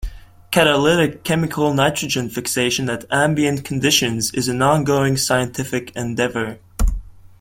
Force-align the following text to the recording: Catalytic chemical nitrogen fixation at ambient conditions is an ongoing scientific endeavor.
Catalytic 0.49 1.23
chemical 1.23 1.75
nitrogen 1.75 2.27
fixation 2.27 2.89
at 2.89 3.05
ambient 3.11 3.63
conditions 3.63 4.31
is 4.33 4.47
an 4.47 4.59
ongoing 4.59 5.15
scientific 5.15 5.95
endeavor. 5.95 6.57